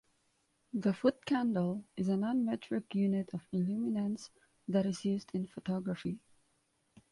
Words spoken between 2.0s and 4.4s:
a non-metric unit of illuminance